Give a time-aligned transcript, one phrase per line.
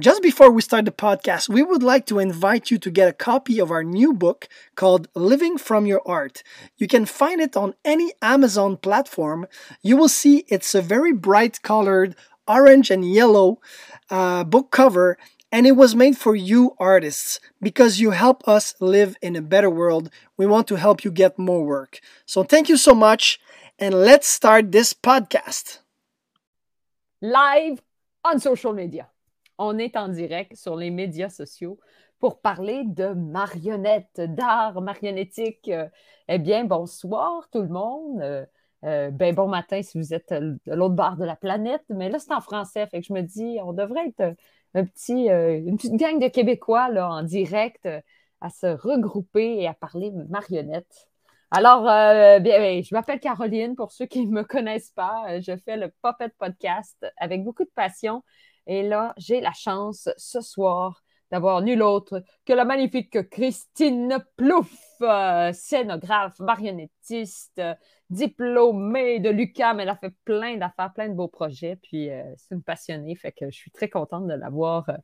[0.00, 3.12] Just before we start the podcast, we would like to invite you to get a
[3.12, 6.42] copy of our new book called Living from Your Art.
[6.78, 9.46] You can find it on any Amazon platform.
[9.82, 12.16] You will see it's a very bright colored
[12.48, 13.60] orange and yellow
[14.08, 15.18] uh, book cover,
[15.52, 19.68] and it was made for you artists because you help us live in a better
[19.68, 20.08] world.
[20.38, 22.00] We want to help you get more work.
[22.24, 23.38] So thank you so much,
[23.78, 25.80] and let's start this podcast.
[27.20, 27.82] Live
[28.24, 29.11] on social media.
[29.62, 31.78] On est en direct sur les médias sociaux
[32.18, 35.70] pour parler de marionnettes, d'art marionnettique.
[36.28, 38.20] eh bien, bonsoir tout le monde.
[38.20, 38.44] Euh,
[38.84, 41.84] euh, ben, bon matin si vous êtes de l'autre bord de la planète.
[41.88, 42.86] Mais là, c'est en français.
[42.88, 44.36] Fait que je me dis, on devrait être
[44.74, 47.88] un petit, euh, une petite gang de Québécois là, en direct
[48.40, 51.08] à se regrouper et à parler marionnettes.
[51.52, 53.76] Alors, bien, ben, je m'appelle Caroline.
[53.76, 57.70] Pour ceux qui ne me connaissent pas, je fais le Puppet Podcast avec beaucoup de
[57.74, 58.22] passion
[58.66, 61.02] et là, j'ai la chance ce soir
[61.32, 67.60] d'avoir nul autre que la magnifique Christine Plouffe, euh, scénographe, marionnettiste,
[68.10, 69.80] diplômée de l'UQAM.
[69.80, 71.76] Elle a fait plein d'affaires, plein de beaux projets.
[71.82, 74.96] Puis euh, c'est une passionnée, fait que je suis très contente de l'avoir euh,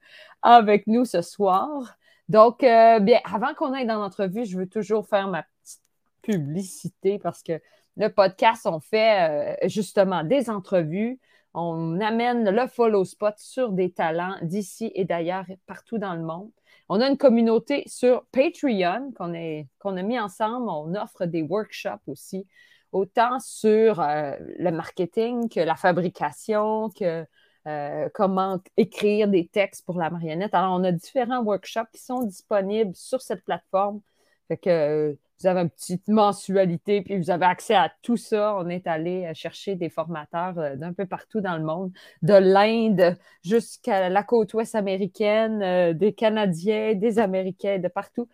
[0.42, 1.96] avec nous ce soir.
[2.28, 5.80] Donc, bien, avant qu'on aille dans l'entrevue, je veux toujours faire ma petite
[6.20, 7.58] publicité parce que
[7.96, 11.18] le podcast, on fait justement des entrevues
[11.58, 16.50] on amène le follow spot sur des talents d'ici et d'ailleurs partout dans le monde.
[16.88, 20.68] On a une communauté sur Patreon qu'on a mis ensemble.
[20.68, 22.46] On offre des workshops aussi,
[22.92, 27.26] autant sur euh, le marketing que la fabrication, que
[27.66, 30.54] euh, comment écrire des textes pour la marionnette.
[30.54, 34.00] Alors, on a différents workshops qui sont disponibles sur cette plateforme.
[34.48, 38.56] Fait que vous avez une petite mensualité, puis vous avez accès à tout ça.
[38.56, 42.34] On est allé euh, chercher des formateurs euh, d'un peu partout dans le monde, de
[42.34, 48.28] l'Inde jusqu'à la côte ouest américaine, euh, des Canadiens, des Américains, de partout.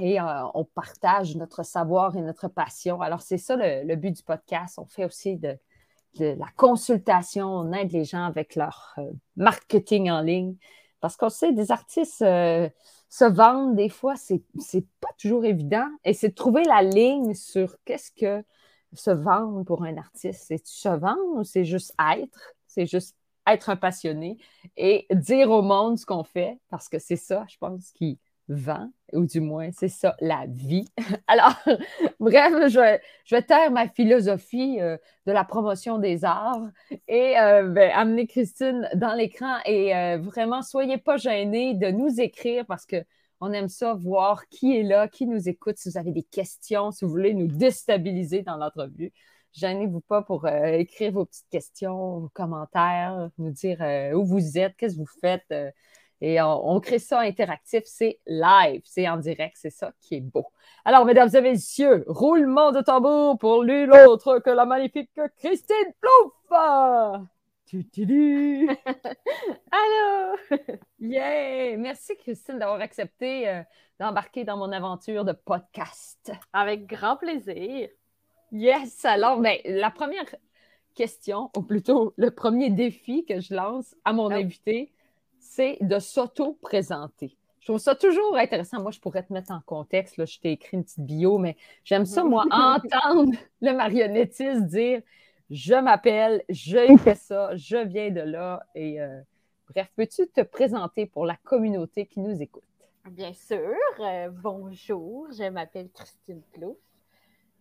[0.00, 3.00] Et on partage notre savoir et notre passion.
[3.00, 4.78] Alors, c'est ça le, but du podcast.
[4.78, 5.58] On fait aussi de,
[6.20, 8.94] la consultation, on aide les gens avec leur
[9.34, 10.54] marketing en ligne.
[11.00, 12.24] Parce qu'on sait, des artistes
[13.08, 15.88] se vendre, des fois, c'est, c'est pas toujours évident.
[16.04, 18.44] Et c'est de trouver la ligne sur qu'est-ce que
[18.92, 20.44] se vendre pour un artiste.
[20.46, 22.54] C'est-tu se vendre ou c'est juste être?
[22.66, 24.38] C'est juste être un passionné
[24.76, 28.90] et dire au monde ce qu'on fait, parce que c'est ça, je pense, qui vend,
[29.12, 30.86] ou du moins, c'est ça, la vie.
[31.26, 31.54] Alors,
[32.20, 36.68] bref, je vais, je taire ma philosophie euh, de la promotion des arts
[37.06, 42.20] et euh, ben, amener Christine dans l'écran et euh, vraiment, soyez pas gênés de nous
[42.20, 43.04] écrire parce que
[43.40, 46.90] on aime ça, voir qui est là, qui nous écoute, si vous avez des questions,
[46.90, 49.12] si vous voulez nous déstabiliser dans l'entrevue.
[49.52, 53.78] Gênez-vous pas pour écrire vos petites questions, vos commentaires, nous dire
[54.12, 55.54] où vous êtes, qu'est-ce que vous faites
[56.20, 60.46] et on, crée ça interactif, c'est live, c'est en direct, c'est ça qui est beau.
[60.84, 66.34] Alors, mesdames et messieurs, roulement de tambour pour nul autre que la magnifique Christine Plouffe!
[69.70, 70.36] Allô!
[70.98, 71.76] yeah!
[71.76, 73.62] Merci Christine d'avoir accepté euh,
[74.00, 76.32] d'embarquer dans mon aventure de podcast.
[76.52, 77.90] Avec grand plaisir.
[78.50, 79.04] Yes!
[79.04, 80.24] Alors, ben, la première
[80.94, 84.32] question, ou plutôt le premier défi que je lance à mon oh.
[84.32, 84.92] invité,
[85.38, 87.36] c'est de s'auto-présenter.
[87.60, 88.80] Je trouve ça toujours intéressant.
[88.80, 90.16] Moi, je pourrais te mettre en contexte.
[90.16, 95.02] Là, je t'ai écrit une petite bio, mais j'aime ça, moi, entendre le marionnettiste dire
[95.50, 98.64] Je m'appelle, je fais ça, je viens de là.
[98.74, 99.20] Et euh,
[99.68, 102.62] bref, peux-tu te présenter pour la communauté qui nous écoute?
[103.10, 103.74] Bien sûr.
[104.00, 106.76] Euh, bonjour, je m'appelle Christine Plouf.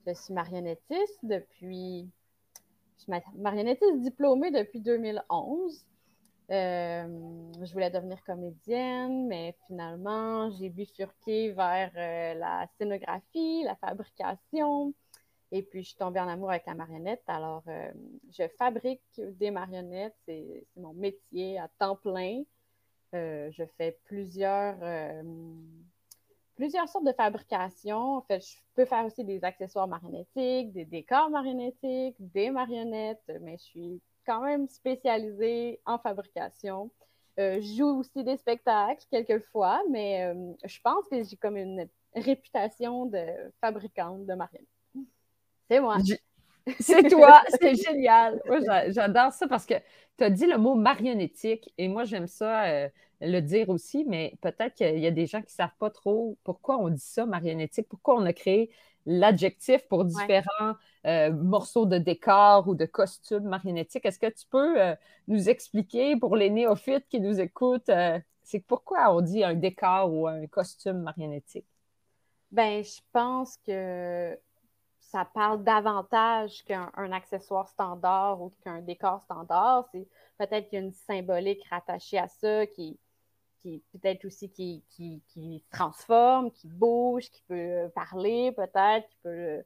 [0.06, 2.10] Je suis marionnettiste depuis.
[2.98, 5.86] Je suis marionnettiste diplômée depuis 2011.
[6.50, 14.94] Euh, je voulais devenir comédienne, mais finalement, j'ai bifurqué vers euh, la scénographie, la fabrication,
[15.52, 17.24] et puis je suis tombée en amour avec la marionnette.
[17.28, 17.92] Alors, euh,
[18.32, 22.44] je fabrique des marionnettes, c'est mon métier à temps plein.
[23.14, 24.78] je fais plusieurs,
[26.56, 28.18] plusieurs sortes de fabrications.
[28.18, 33.58] En fait, je peux faire aussi des accessoires marionnettiques, des décors marionnettiques, des marionnettes, mais
[33.58, 36.92] je suis quand même spécialisée en fabrication.
[37.40, 41.88] Euh, je joue aussi des spectacles quelquefois, mais euh, je pense que j'ai comme une
[42.16, 43.26] réputation de
[43.62, 44.68] fabricante de marionnettes.
[45.70, 45.98] C'est moi.
[46.82, 48.42] C'est toi, c'est génial.
[48.90, 49.76] j'adore ça parce que
[50.18, 52.90] tu as dit le mot marionnettique et moi, j'aime ça euh,
[53.22, 56.38] le dire aussi, mais peut-être qu'il y a des gens qui ne savent pas trop
[56.44, 58.70] pourquoi on dit ça, marionnettique, pourquoi on a créé
[59.08, 60.76] l'adjectif pour différents
[61.08, 64.06] euh, morceaux de décor ou de costumes marionnettiques.
[64.06, 64.96] Est-ce que tu peux euh,
[65.28, 67.90] nous expliquer pour les néophytes qui nous écoutent,
[68.44, 71.66] c'est pourquoi on dit un décor ou un costume marionnettique?
[72.52, 74.38] Ben, je pense que
[75.00, 79.86] ça parle davantage qu'un accessoire standard ou qu'un décor standard.
[79.92, 80.08] C'est
[80.38, 83.00] peut-être qu'il y a une symbolique rattachée à ça qui,
[83.62, 89.18] qui peut-être aussi qui, qui, qui, se transforme, qui bouge, qui peut parler peut-être, qui
[89.24, 89.64] peut.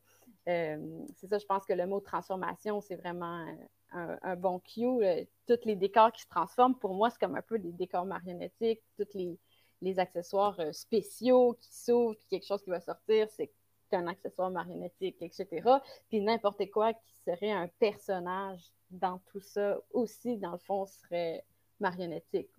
[0.48, 3.46] Euh, c'est ça, je pense que le mot transformation, c'est vraiment
[3.92, 4.86] un, bon cue.
[4.86, 8.06] Euh, tous les décors qui se transforment, pour moi, c'est comme un peu des décors
[8.06, 9.38] marionnettiques, tous les,
[9.82, 13.52] les accessoires euh, spéciaux qui s'ouvrent, puis quelque chose qui va sortir, c'est
[13.94, 15.48] un accessoire marionnettique, etc.
[16.08, 21.44] Puis n'importe quoi qui serait un personnage dans tout ça aussi, dans le fond, serait
[21.80, 22.50] marionnettique.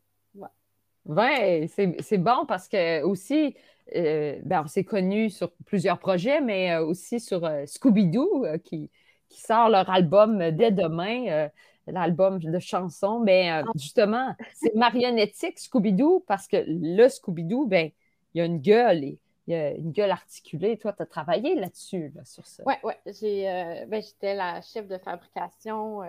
[1.06, 3.56] Oui, c'est bon parce que aussi,
[3.96, 8.90] euh, ben, on s'est connus sur plusieurs projets, mais euh, aussi sur euh, Scooby-Doo qui,
[9.28, 11.48] qui, sort leur album dès demain,
[11.86, 13.20] l'album de chansons.
[13.20, 13.64] Mais ah.
[13.74, 17.90] justement, c'est marionnettique Scooby-Doo parce que le Scooby-Doo, ben,
[18.34, 19.18] il y a une gueule et
[19.48, 20.78] il y a une gueule articulée.
[20.78, 22.62] Toi, tu as travaillé là-dessus, sur ça?
[22.64, 22.92] Oui, oui.
[23.04, 26.02] Ben, j'étais la chef de fabrication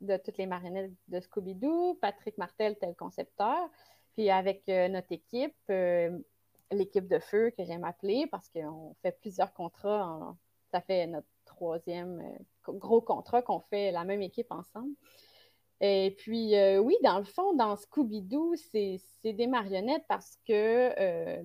[0.00, 1.98] de toutes les marionnettes de Scooby-Doo.
[2.00, 3.68] Patrick Martel était le concepteur.
[4.18, 6.10] Puis avec euh, notre équipe, euh,
[6.72, 10.36] l'équipe de feu que j'aime appeler, parce qu'on fait plusieurs contrats.
[10.72, 14.92] ça fait notre troisième euh, gros contrat qu'on fait la même équipe ensemble.
[15.80, 21.40] Et puis, oui, dans le fond, dans Scooby-Doo, c'est des marionnettes parce que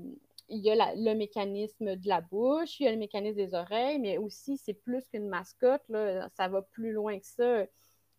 [0.49, 3.99] il y a le mécanisme de la bouche, il y a le mécanisme des oreilles,
[3.99, 5.87] mais aussi, c'est plus qu'une mascotte.
[5.89, 7.65] Là, ça va plus loin que ça.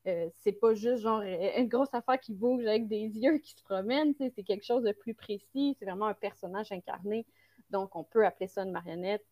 [0.07, 3.53] Euh, c'est pas juste genre euh, une grosse affaire qui bouge avec des yeux qui
[3.53, 7.27] se promènent, c'est quelque chose de plus précis, c'est vraiment un personnage incarné.
[7.71, 9.25] Donc, on peut appeler ça une marionnette.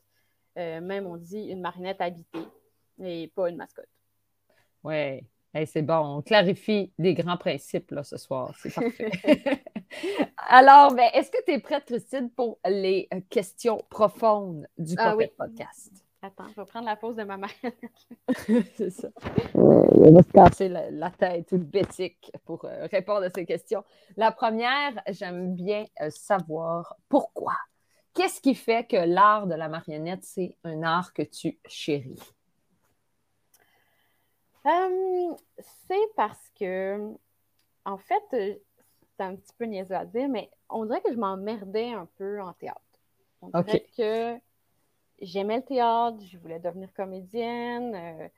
[0.59, 2.47] Euh, même, on dit une marionnette habitée
[3.03, 3.89] et pas une mascotte.
[4.85, 5.21] Oui,
[5.67, 6.19] c'est bon.
[6.19, 8.55] On clarifie des grands principes là, ce soir.
[8.59, 9.11] C'est parfait.
[10.37, 16.05] Alors, ben, est-ce que tu es prête, Christine, pour les questions profondes du ah Podcast?
[16.25, 17.75] Attends, je vais prendre la pause de ma marionnette.
[18.77, 19.09] c'est ça.
[19.55, 23.83] on va se casser la, tête ou le bétique pour euh, répondre à ces questions.
[24.17, 27.55] La première, j'aime bien euh, savoir pourquoi.
[28.15, 32.23] Qu'est-ce qui fait que l'art de la marionnette, c'est un art que tu chéris?
[34.65, 35.37] Hum,
[35.89, 37.15] c'est parce que,
[37.85, 38.55] en fait, euh,
[39.17, 42.41] c'est un petit peu niaiseux à dire, mais on dirait que je m'emmerdais un peu
[42.41, 42.81] en théâtre.
[43.41, 44.39] On dirait que
[45.23, 47.95] j'aimais le théâtre, je voulais devenir comédienne.
[47.95, 48.29] Euh,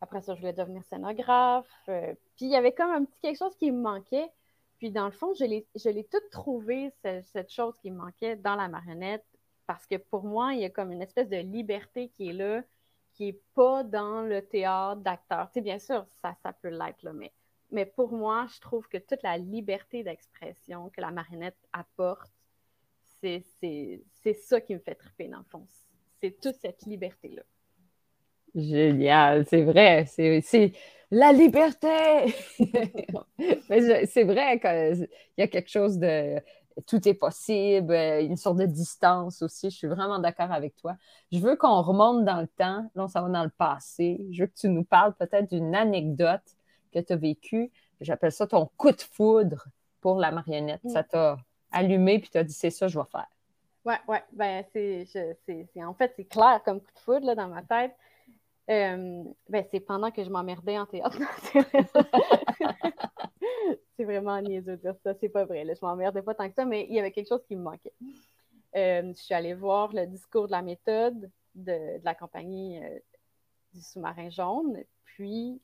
[0.00, 1.66] après ça, je voulais devenir scénographe.
[1.88, 4.30] Euh, puis il y avait comme un petit quelque chose qui me manquait.
[4.78, 5.44] Puis dans le fond, je
[5.88, 6.92] l'ai tout trouvé,
[7.22, 9.24] cette, chose qui me manquait dans la marionnette,
[9.66, 12.62] parce que pour moi, il y a comme une espèce de liberté qui est là,
[13.14, 15.48] qui n'est pas dans le théâtre d'acteur.
[15.48, 17.32] Tu sais, bien sûr, ça, ça peut l'être, mais,
[17.70, 22.32] mais pour moi, je trouve que toute la liberté d'expression que la marionnette apporte,
[23.20, 25.66] c'est ça qui me fait triper dans le fond
[26.24, 27.42] c'est toute cette liberté-là.
[28.54, 30.72] Génial, c'est vrai, c'est
[31.10, 32.34] la liberté.
[33.68, 36.40] c'est vrai qu'il y a quelque chose de
[36.86, 39.68] tout est possible, une sorte de distance aussi.
[39.68, 40.96] Je suis vraiment d'accord avec toi.
[41.30, 44.24] Je veux qu'on remonte dans le temps, là, ça va dans le passé.
[44.30, 46.56] Je veux que tu nous parles peut-être d'une anecdote
[46.90, 47.70] que tu as vécue.
[48.00, 49.66] J'appelle ça ton coup de foudre
[50.00, 50.80] pour la marionnette.
[50.86, 51.36] Ça t'a
[51.70, 53.28] allumé puis tu as dit c'est ça, je vais faire.
[53.84, 54.22] Ouais, ouais.
[54.32, 55.06] Ben, c'est,
[55.76, 57.94] en fait, c'est clair comme coup de foudre là, dans ma tête.
[58.70, 61.18] Euh, ben, c'est pendant que je m'emmerdais en théâtre.
[63.96, 65.64] c'est vraiment niaiseux de dire ça, c'est pas vrai.
[65.64, 65.74] Là.
[65.74, 67.92] Je m'emmerdais pas tant que ça, mais il y avait quelque chose qui me manquait.
[68.74, 72.98] Euh, je suis allée voir le discours de la méthode de, la compagnie euh,
[73.74, 74.82] du sous-marin jaune.
[75.04, 75.60] Puis,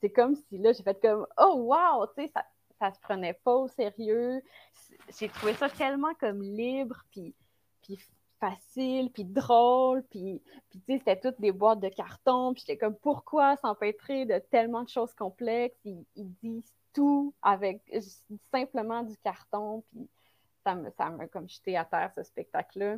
[0.00, 2.06] c'est comme si là, j'ai fait comme Oh, wow!
[2.08, 2.44] Tu sais, ça,
[2.78, 4.42] ça se prenait pas au sérieux.
[5.18, 7.34] J'ai trouvé ça tellement comme libre, puis,
[7.82, 7.98] puis
[8.38, 12.78] facile, puis drôle, puis, puis tu sais, c'était toutes des boîtes de carton, puis j'étais
[12.78, 15.78] comme, pourquoi s'empêtrer de tellement de choses complexes?
[15.84, 16.04] Ils,
[16.42, 17.80] disent tout avec
[18.50, 20.08] simplement du carton, puis
[20.64, 22.96] ça me, ça me comme jeté à terre, ce spectacle-là.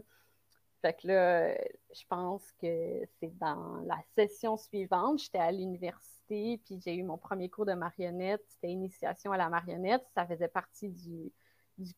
[0.81, 1.55] Fait que là,
[1.93, 7.17] je pense que c'est dans la session suivante, j'étais à l'université puis j'ai eu mon
[7.17, 8.45] premier cours de marionnette.
[8.49, 10.05] C'était initiation à la marionnette.
[10.15, 11.33] Ça faisait partie du,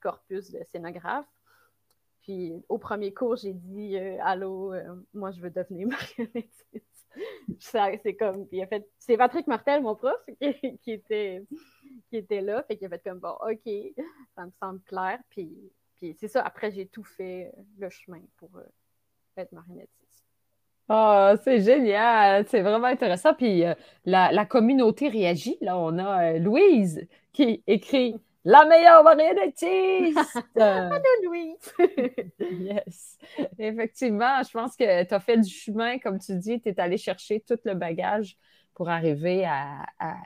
[0.00, 1.26] corpus de scénographe.
[2.22, 7.08] Puis au premier cours, j'ai dit euh, Allô, euh, moi je veux devenir marionnettiste.
[7.58, 8.46] c'est comme.
[8.46, 11.44] Puis fait, c'est Patrick Martel, mon prof, qui, était,
[12.08, 12.62] qui était là.
[12.64, 13.72] Fait qu'il a fait comme bon, OK,
[14.34, 15.18] ça me semble clair.
[15.30, 18.50] Puis, puis c'est ça, après j'ai tout fait euh, le chemin pour
[19.36, 19.99] être marionnettiste.
[20.92, 23.32] Ah, c'est génial, c'est vraiment intéressant.
[23.34, 25.56] Puis euh, la, la communauté réagit.
[25.60, 30.44] Là, on a euh, Louise qui écrit La meilleure marionnettiste!
[30.58, 31.72] Allô, Louise!
[32.50, 33.18] Yes.
[33.58, 36.96] Effectivement, je pense que tu as fait du chemin, comme tu dis, tu es allé
[36.98, 38.36] chercher tout le bagage
[38.74, 40.16] pour arriver à, à-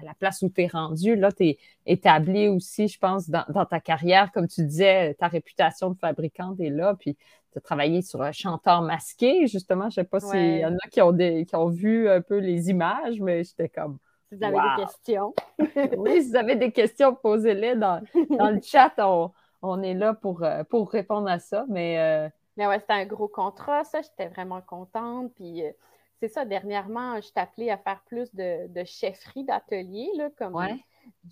[0.00, 1.16] à la place où tu es rendu.
[1.16, 5.28] Là, tu es établi aussi, je pense, dans, dans ta carrière, comme tu disais, ta
[5.28, 7.16] réputation de fabricante est là, puis
[7.52, 9.90] tu as travaillé sur un chanteur masqué, justement.
[9.90, 10.60] Je ne sais pas s'il Ouais.
[10.60, 13.68] y en a qui ont, des, qui ont vu un peu les images, mais j'étais
[13.68, 13.98] comme,
[14.30, 14.62] Si vous avez Wow.
[14.62, 15.34] des questions.
[15.96, 18.02] oui, si vous avez des questions, posez-les dans,
[18.38, 18.92] dans le chat.
[18.98, 21.98] On, on est là pour, euh, pour répondre à ça, mais...
[21.98, 25.32] euh, Mais ouais, c'était un gros contrat, ça, j'étais vraiment contente.
[25.34, 25.72] Puis euh,
[26.20, 30.54] c'est ça, dernièrement, je t'ai appelée à faire plus de, de chefferie d'atelier, là, comme
[30.54, 30.78] Ouais.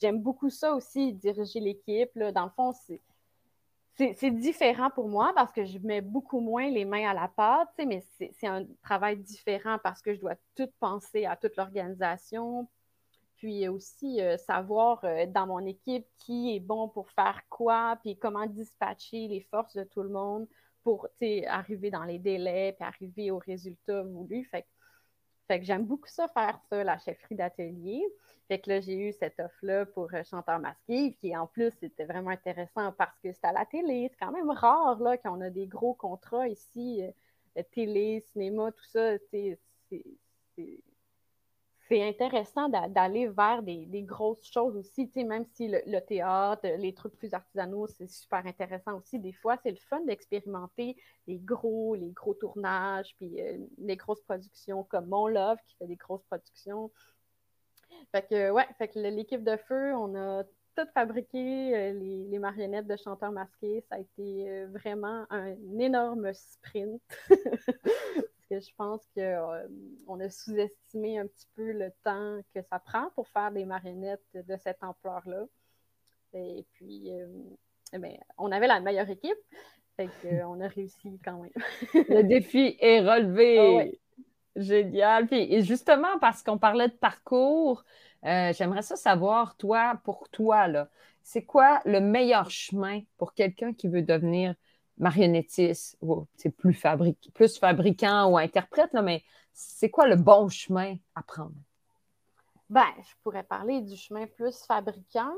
[0.00, 2.10] j'aime beaucoup ça aussi, diriger l'équipe.
[2.14, 2.32] là.
[2.32, 3.00] Dans le fond, c'est.
[4.14, 7.72] C'est différent pour moi parce que je mets beaucoup moins les mains à la pâte,
[7.84, 12.68] mais c'est un travail différent parce que je dois tout penser à toute l'organisation,
[13.34, 18.16] puis aussi euh, savoir euh, dans mon équipe qui est bon pour faire quoi, puis
[18.16, 20.46] comment dispatcher les forces de tout le monde
[20.84, 21.08] pour
[21.48, 24.44] arriver dans les délais, puis arriver au résultat voulu.
[24.44, 24.68] Fait, que-
[25.48, 28.04] fait que j'aime beaucoup ça, faire ça, la chefferie d'atelier.
[28.48, 32.04] Fait que là, j'ai eu cette offre-là pour euh, chanteur masqué, puis en plus, c'était
[32.04, 34.08] vraiment intéressant parce que c'était à la télé.
[34.10, 37.02] C'est quand même rare là, qu'on a des gros contrats ici,
[37.56, 39.18] euh, télé, cinéma, tout ça.
[39.30, 39.58] C'est
[41.88, 46.66] c'est- intéressant d'a- d'aller vers des, grosses choses aussi, tu sais, même si le, théâtre,
[46.78, 49.18] les trucs plus artisanaux, c'est super intéressant aussi.
[49.18, 54.22] Des fois, c'est le fun d'expérimenter les gros, les gros tournages, puis euh, les grosses
[54.22, 56.90] productions comme Mon Love qui fait des grosses productions.
[58.12, 60.44] Fait que, ouais, fait que l'équipe de feu, on a
[60.78, 63.84] tout fabriqué, euh, les, les marionnettes de chanteurs masqués.
[63.88, 67.02] Ça a été euh, vraiment un énorme sprint.
[68.50, 73.28] Que je pense qu'on a sous-estimé un petit peu le temps que ça prend pour
[73.28, 75.44] faire des marionnettes de cette ampleur-là.
[76.32, 77.26] Et puis, euh,
[77.92, 79.36] eh ben, on avait la meilleure équipe.
[79.96, 81.52] Fait qu'on a réussi quand même.
[82.08, 83.58] Le défi est relevé.
[83.58, 84.00] Ah ouais.
[84.56, 85.26] Génial.
[85.26, 87.84] Puis et justement, parce qu'on parlait de parcours,
[88.24, 90.88] euh, j'aimerais ça savoir, toi, pour toi, là,
[91.22, 94.54] c'est quoi le meilleur chemin pour quelqu'un qui veut devenir
[94.98, 96.80] marionnettiste ou c'est plus,
[97.34, 101.54] plus fabricant ou interprète, là, mais c'est quoi le bon chemin à prendre?
[102.70, 105.32] Ben, je pourrais parler du chemin plus fabricant.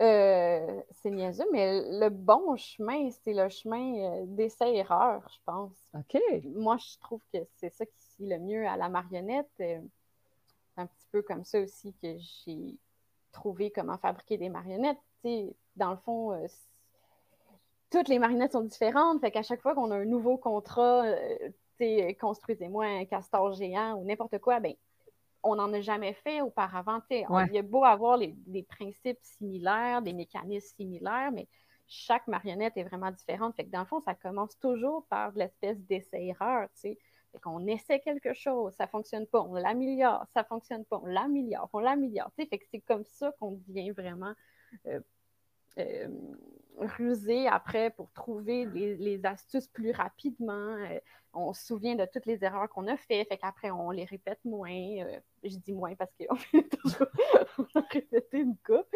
[0.00, 5.76] Euh, c'est niaiseux, mais le bon chemin, c'est le chemin euh, d'essai-erreur, je pense.
[5.94, 6.20] OK.
[6.56, 9.50] Moi, je trouve que c'est ça qui suit le mieux à la marionnette.
[9.60, 9.80] Euh,
[10.74, 12.78] C'est un petit peu comme ça aussi que j'ai
[13.30, 14.98] trouvé comment fabriquer des marionnettes.
[15.76, 16.48] Dans le fond,
[17.92, 19.20] toutes les marionnettes sont différentes.
[19.20, 24.04] Fait qu'à chaque fois qu'on a un nouveau contrat, euh, construisez-moi un castor géant ou
[24.04, 24.74] n'importe quoi, ben,
[25.42, 27.00] on n'en a jamais fait auparavant.
[27.10, 27.46] On- Ouais.
[27.48, 31.46] Il y a beau avoir les, des principes similaires, des mécanismes similaires, mais
[31.88, 33.54] chaque marionnette est vraiment différente.
[33.56, 36.68] Fait que dans le fond, ça commence toujours par de l'espèce d'essai-erreur.
[36.80, 36.96] Tu.
[37.32, 41.68] Fait qu'on essaie quelque chose, ça fonctionne pas, on l'améliore, ça fonctionne pas, on l'améliore,
[41.72, 42.30] on l'améliore.
[42.36, 44.34] Fait que c'est comme ça qu'on devient vraiment
[44.86, 45.00] euh,
[45.78, 46.08] euh,
[46.78, 50.76] rusé après pour trouver les, astuces plus rapidement.
[50.76, 50.98] Euh,
[51.34, 54.40] on se souvient de toutes les erreurs qu'on a faites, fait qu'après on les répète
[54.44, 54.70] moins.
[54.70, 56.36] Euh, je dis moins parce qu'on
[56.82, 57.06] toujours
[57.58, 58.86] on a répété une coupe.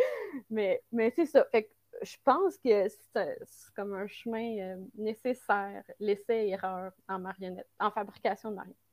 [0.51, 0.83] Mais,
[1.15, 1.47] c'est ça.
[1.51, 7.69] Fait que je pense que c'est c'est comme un chemin euh, nécessaire, l'essai-erreur en marionnette,
[7.79, 8.86] en fabrication de marionnettes.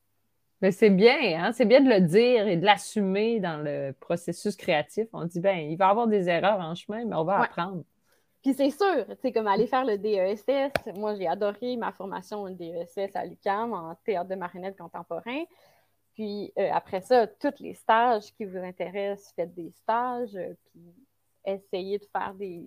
[0.64, 1.52] Mais c'est bien, hein?
[1.52, 5.06] C'est bien de le dire et de l'assumer dans le processus créatif.
[5.12, 7.44] On dit, ben, il va y avoir des erreurs en chemin, mais on va Ouais.
[7.44, 7.84] apprendre.
[8.42, 12.48] Puis c'est sûr, tu sais, comme aller faire le DESS, moi j'ai adoré ma formation
[12.48, 15.44] DESS à l'UQAM en théâtre de marionnette contemporain.
[16.14, 20.94] Puis euh, après ça, tous les stages qui vous intéressent, faites des stages, euh, puis
[21.44, 22.64] essayez de faire des,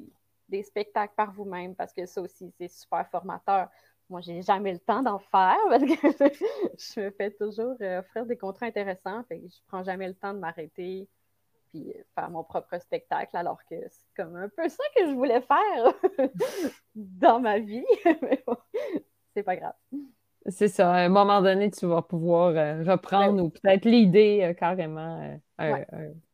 [0.47, 3.69] des spectacles par vous-même parce que ça aussi, c'est super formateur.
[4.09, 5.89] Moi, j'ai jamais le temps d'en faire parce que
[6.95, 9.23] je me fais toujours euh, offrir des contrats intéressants.
[9.27, 11.07] Fait que je prends jamais le temps de m'arrêter
[11.71, 15.41] puis faire mon propre spectacle, alors que c'est comme un peu ça que je voulais
[15.41, 15.93] faire
[16.95, 17.85] dans ma vie.
[18.21, 18.57] Mais bon,
[19.33, 19.73] c'est pas grave.
[20.49, 20.93] C'est ça.
[20.93, 25.37] À un moment donné, tu vas pouvoir euh, reprendre ou peut-être l'idée euh, carrément euh,
[25.59, 25.85] Ouais.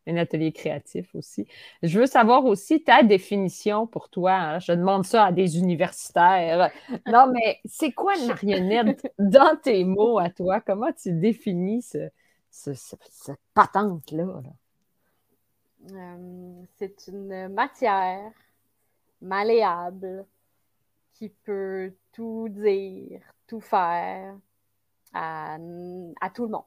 [0.08, 1.48] Un atelier créatif aussi.
[1.82, 4.34] Je veux savoir aussi ta définition pour toi.
[4.34, 4.60] hein.
[4.60, 6.72] Je demande ça à des universitaires.
[7.08, 10.62] Non, mais c'est quoi une marionnette dans tes mots à toi?
[10.62, 12.10] Comment tu définis ce,
[12.52, 14.26] ce- ce- cette patente-là?
[14.44, 14.52] là?
[15.92, 18.32] Euh, c'est une matière
[19.22, 20.26] malléable
[21.14, 24.36] qui peut tout dire, tout faire.
[25.14, 25.58] à,
[26.22, 26.64] à tout le monde.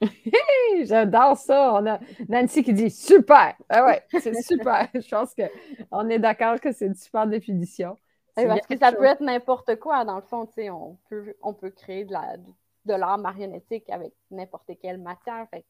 [0.84, 1.74] J'adore ça.
[1.74, 3.54] On a Nancy qui dit super.
[3.68, 4.88] Ah ouais, c'est super.
[4.94, 7.96] Je pense qu'on est d'accord que c'est une super définition.
[8.34, 10.48] parce que ça peut être n'importe quoi, dans le fond.
[10.58, 12.38] On peut, on peut créer de l'art
[12.86, 15.46] de marionnettique avec n'importe quelle matière.
[15.50, 15.64] Fait,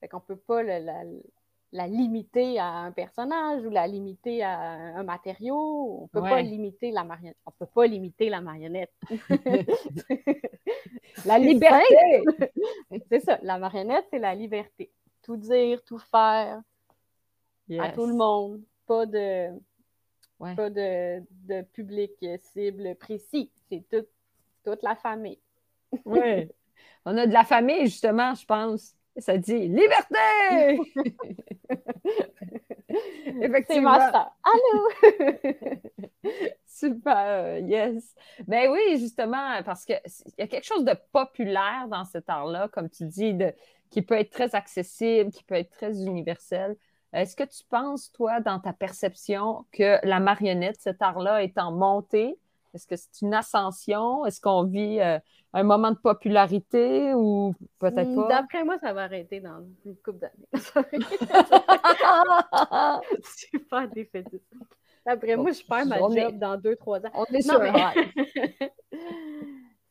[0.00, 1.02] fait qu'on peut pas le, la
[1.72, 6.02] limiter à un personnage ou la limiter à un matériau.
[6.02, 7.38] On peut pas limiter la marionnette.
[7.46, 8.92] On peut pas limiter la marionnette.
[11.24, 12.24] la liberté!
[13.08, 13.38] c'est ça.
[13.42, 14.90] La marionnette, c'est la liberté.
[15.22, 16.60] Tout dire, tout faire
[17.78, 18.62] à tout le monde.
[18.86, 19.50] Pas de,
[20.38, 22.12] pas de, de, public
[22.42, 23.52] cible précis.
[23.68, 25.38] C'est toute la famille.
[26.04, 26.48] oui.
[27.06, 30.80] On a de la famille, justement, je pense ça dit liberté!
[33.42, 33.92] Effectivement.
[33.92, 34.88] Allô!
[36.66, 38.14] Super, yes.
[38.46, 40.00] Ben oui, justement, parce qu'il
[40.38, 43.52] y a quelque chose de populaire dans cet art-là, comme tu dis, de,
[43.90, 46.76] qui peut être très accessible, qui peut être très universel.
[47.12, 51.72] Est-ce que tu penses, toi, dans ta perception, que la marionnette, cet art-là, est en
[51.72, 52.38] montée?
[52.72, 54.24] Est-ce que c'est une ascension?
[54.26, 55.18] Est-ce qu'on vit euh,
[55.52, 58.28] un moment de popularité ou peut-être hmm, pas?
[58.28, 60.46] D'après moi, ça va arrêter dans une couple d'années.
[63.24, 64.44] Super défaitiste.
[65.04, 67.10] D'après moi, je perds ma job dans deux, trois ans.
[67.14, 67.60] On est sur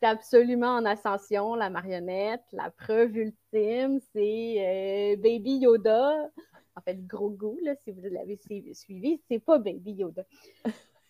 [0.01, 2.45] C'est absolument en ascension, la marionnette.
[2.53, 6.29] La preuve ultime, c'est euh, Baby Yoda.
[6.77, 8.37] En fait, gros goût, là, si vous l'avez
[8.73, 10.23] suivi, c'est pas Baby Yoda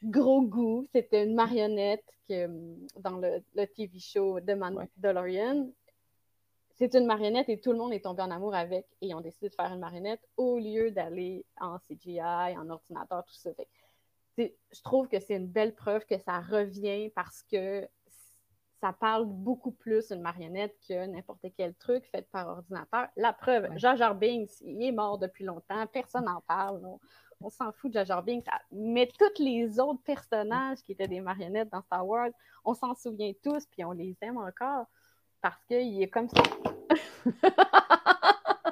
[0.03, 0.86] gros goût.
[0.91, 2.48] C'était une marionnette que,
[3.00, 5.70] dans le, TV show de Mandalorian.
[6.77, 9.50] C'est une marionnette et tout le monde est tombé en amour avec et ont décidé
[9.50, 12.22] de faire une marionnette au lieu d'aller en CGI,
[12.58, 13.50] en ordinateur, tout ça.
[14.38, 17.86] je trouve que c'est une belle preuve que ça revient parce que
[18.79, 23.10] ça parle beaucoup plus une marionnette que n'importe quel truc fait par ordinateur.
[23.18, 26.79] La preuve, Jar Jar Binks, il est mort depuis longtemps, personne n'en parle
[27.41, 31.22] on s'en fout de Jar Jar Binks, mais tous les autres personnages qui étaient des
[31.22, 32.29] marionnettes dans Star Wars,
[32.65, 34.86] on s'en souvient tous, puis on les aime encore
[35.41, 36.43] parce qu'il est comme ça.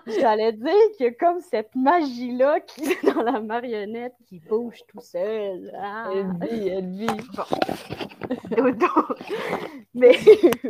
[0.08, 4.80] J'allais dire qu'il y a comme cette magie-là qui est dans la marionnette qui bouge
[4.88, 5.70] tout seul.
[5.78, 6.10] Ah.
[6.14, 7.08] Elle vit, elle vit.
[9.94, 10.18] Mais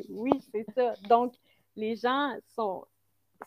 [0.10, 0.95] oui, c'est ça.
[1.07, 1.36] Donc,
[1.75, 2.83] les gens sont,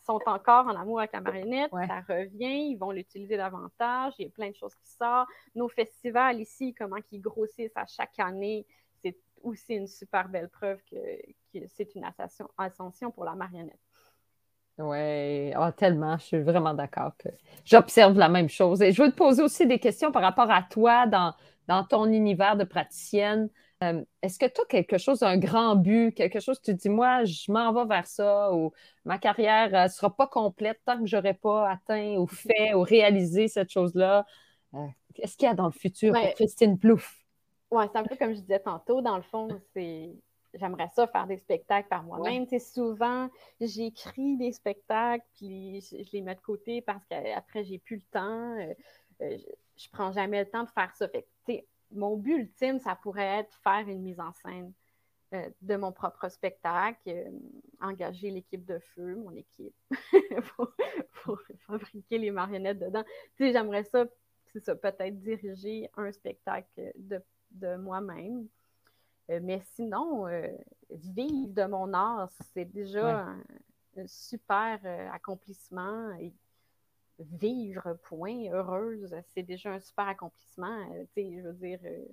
[0.04, 4.28] sont encore en amour avec la marionnette, ça revient, ils vont l'utiliser davantage, il y
[4.28, 5.28] a plein de choses qui sortent.
[5.54, 8.66] Nos festivals ici, comment ils grossissent à chaque année,
[9.02, 10.96] c'est aussi une super belle preuve que,
[11.68, 12.04] c'est une
[12.58, 13.80] ascension pour la marionnette.
[14.78, 17.28] Oui, oh, tellement, je suis vraiment d'accord que
[17.64, 18.80] j'observe la même chose.
[18.80, 21.34] Et je veux te poser aussi des questions par rapport à toi dans,
[21.68, 23.50] dans ton univers de praticienne.
[23.82, 27.24] Euh, est-ce que tu as quelque chose, un grand but, quelque chose tu dis, moi,
[27.24, 28.72] je m'en vais vers ça, ou
[29.06, 32.74] ma carrière ne euh, sera pas complète tant que je n'aurai pas atteint ou fait
[32.74, 34.26] ou réalisé cette chose-là?
[34.74, 37.24] Euh, qu'est-ce qu'il y a dans le futur pour Christine Plouffe?
[37.70, 40.10] Oui, c'est un peu comme je disais tantôt, dans le fond, c'est
[40.52, 42.44] j'aimerais ça faire des spectacles par moi-même.
[42.58, 48.02] souvent, j'écris des spectacles, puis je, les mets de côté parce qu'après, j'ai plus le
[48.10, 48.56] temps.
[49.20, 49.36] je,
[49.76, 51.08] je prends jamais le temps de faire ça.
[51.08, 51.24] Fait
[51.92, 54.72] mon but ultime, ça pourrait être faire une mise en scène
[55.32, 57.30] euh, de mon propre spectacle, euh,
[57.80, 59.74] engager l'équipe de feu, mon équipe,
[60.56, 63.04] pour, fabriquer les marionnettes dedans.
[63.36, 64.06] Tu sais, j'aimerais ça,
[64.46, 68.48] c'est ça, peut-être diriger un spectacle de, moi-même.
[69.30, 70.26] Euh, mais sinon,
[70.90, 73.44] vivre de mon art, c'est déjà un,
[73.98, 74.80] un, super
[75.12, 76.12] accomplissement.
[76.14, 76.32] Et
[77.40, 80.78] vivre, point, heureuse, c'est déjà un super accomplissement.
[80.92, 82.04] Euh, je veux dire, euh,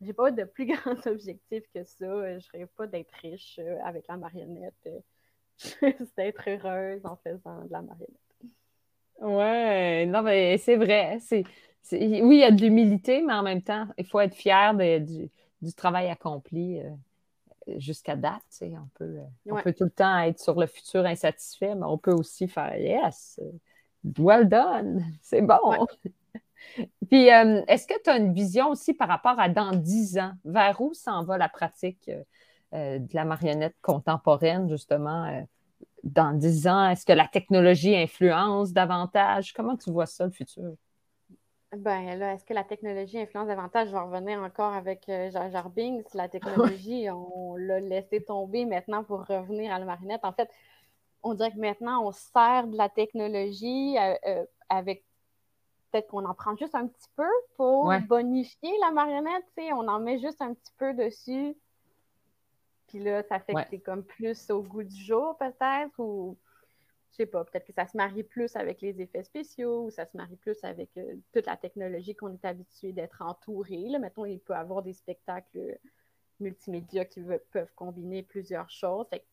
[0.00, 2.04] j'ai pas de plus grand objectif que ça.
[2.04, 4.88] Euh, je rêve pas d'être riche avec la marionnette.
[5.58, 8.10] Juste d'être heureuse en faisant de la marionnette.
[9.20, 11.18] Ouais, non, mais c'est vrai.
[11.20, 11.44] C'est,
[11.92, 15.30] oui, il y a de l'humilité, mais en même temps, il faut être fier du,
[15.76, 16.80] travail accompli
[17.76, 18.42] jusqu'à date.
[18.62, 22.12] On peut, on peut tout le temps être sur le futur insatisfait, mais on peut
[22.12, 23.38] aussi faire Yes,
[24.18, 25.04] Well done!
[25.22, 25.86] C'est bon!
[27.10, 30.32] Puis, euh, est-ce que tu as une vision aussi par rapport à dans dix ans?
[30.44, 32.22] Vers où s'en va la pratique euh,
[32.74, 35.44] euh, de la marionnette contemporaine, justement,
[36.02, 36.88] dans dix ans?
[36.88, 39.52] Est-ce que la technologie influence davantage?
[39.52, 40.74] Comment tu vois ça, le futur?
[41.76, 43.88] Ben là, est-ce que la technologie influence davantage?
[43.88, 46.14] Je vais revenir encore avec Jar Jar Binks.
[46.14, 50.24] La technologie, on l'a laissé tomber maintenant pour revenir à la marionnette.
[50.24, 50.48] En fait,
[51.24, 55.04] on dirait que maintenant, on sert de la technologie euh, euh, avec
[55.90, 60.18] peut-être qu'on en prend juste un petit peu pour bonifier la marionnette, on en met
[60.18, 61.56] juste un petit peu dessus.
[62.88, 66.36] puis là, ça fait que c'est comme plus au goût du jour, peut-être, ou
[67.12, 70.04] je sais pas, peut-être que ça se marie plus avec les effets spéciaux ou ça
[70.04, 73.88] se marie plus avec euh, toute la technologie qu'on est habitué d'être entouré.
[73.88, 75.78] Là, mettons, il peut y avoir des spectacles
[76.40, 79.06] multimédia qui peuvent combiner plusieurs choses.
[79.08, 79.24] Fait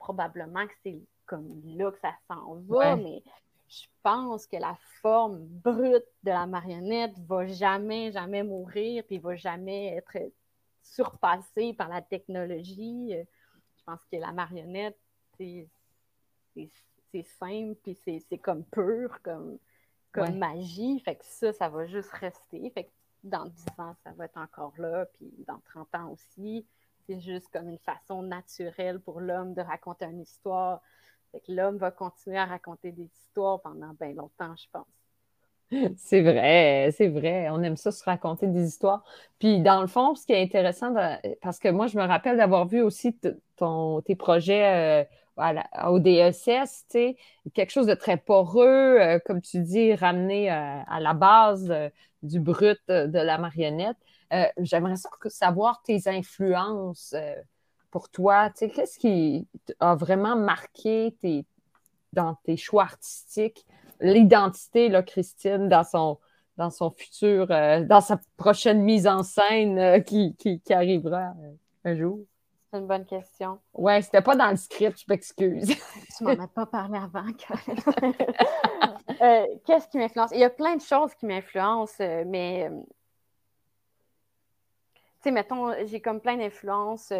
[0.00, 3.22] probablement que c'est comme là que ça s'en va, mais
[3.68, 9.36] je pense que la forme brute de la marionnette va jamais, jamais mourir, puis va
[9.36, 10.16] jamais être
[10.82, 13.12] surpassée par la technologie.
[13.12, 14.98] Je pense que la marionnette,
[15.38, 15.68] c'est
[17.38, 19.56] simple, puis c'est comme pur, comme,
[20.10, 20.98] comme magie.
[20.98, 22.70] Fait que ça, ça va juste rester.
[22.70, 22.90] Fait que
[23.22, 26.66] dans 10 ans, ça va être encore là, puis dans 30 ans aussi.
[27.06, 30.82] C'est juste comme une façon naturelle pour l'homme de raconter une histoire
[31.48, 34.86] l'homme va continuer à raconter des histoires pendant bien longtemps, je pense.
[35.96, 37.48] C'est vrai, c'est vrai.
[37.50, 39.04] On aime ça se raconter des histoires.
[39.38, 40.92] Puis dans le fond, ce qui est intéressant,
[41.42, 43.16] parce que moi, je me rappelle d'avoir vu aussi
[43.56, 45.06] ton, tes projets
[45.38, 45.54] euh,
[45.86, 47.14] au DSS, e
[47.54, 51.72] quelque chose de très poreux, euh, comme tu dis, ramené euh, à la base
[52.22, 53.96] du brut de la marionnette.
[54.58, 54.94] J'aimerais
[55.28, 57.14] savoir tes influences
[57.90, 58.50] pour toi?
[58.50, 59.46] Qu'est-ce qui
[59.80, 61.14] a vraiment marqué
[62.12, 63.66] dans tes choix artistiques,
[64.00, 66.18] l'identité, là, Christine, dans son,
[66.56, 70.34] dans son futur, euh, dans sa prochaine mise en scène euh, qui,
[70.70, 71.52] arrivera euh,
[71.84, 72.20] un jour?
[72.70, 73.58] C'est une bonne question.
[73.74, 75.68] Ouais, c'était pas dans le script, je m'excuse.
[76.16, 77.26] tu m'en as pas parlé avant,
[79.66, 80.30] Qu'est-ce qui m'influence?
[80.32, 82.70] Il y a plein de choses qui m'influencent, mais
[85.20, 87.12] tu sais, mettons, j'ai comme plein d'influences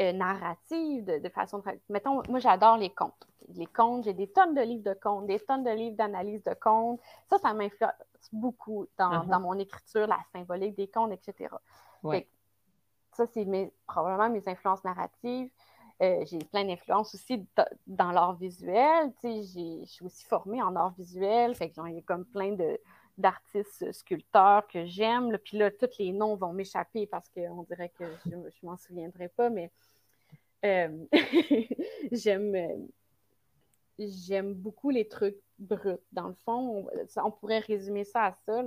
[0.00, 1.64] euh, narrative, de, façon de...
[1.88, 3.28] Mettons, moi, j'adore les contes.
[3.54, 6.54] Les contes, j'ai des tonnes de livres de contes, des tonnes de livres d'analyse de
[6.54, 7.00] contes.
[7.28, 7.92] Ça, ça m'influence
[8.32, 9.40] beaucoup dans, uh-huh.
[9.40, 11.54] mon écriture, la symbolique des contes, etc.
[13.12, 15.50] Ça, c'est probablement mes influences narratives.
[16.02, 17.46] Euh, j'ai plein d'influences aussi
[17.86, 19.12] dans l'art visuel.
[19.22, 21.54] Je suis aussi formée en art visuel.
[21.54, 22.80] Fait que j'ai comme plein de,
[23.16, 25.36] d'artistes sculpteurs que j'aime.
[25.38, 29.28] Puis là, tous les noms vont m'échapper parce qu'on dirait que je ne m'en souviendrai
[29.28, 29.70] pas, mais
[30.64, 31.06] euh,
[32.12, 32.88] j'aime,
[33.98, 36.00] j'aime beaucoup les trucs bruts.
[36.12, 38.62] Dans le fond, on, pourrait résumer ça à ça.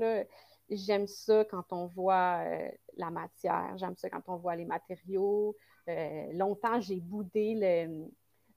[0.70, 5.56] J'aime ça quand on voit euh, la matière, j'aime ça quand on voit les matériaux.
[5.88, 8.10] Euh, longtemps, j'ai boudé le,